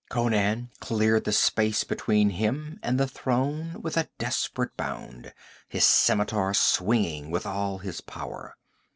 [0.09, 5.31] Conan cleared the space between him and the throne with a desperate bound,
[5.67, 8.57] his scimitar swinging with all his power.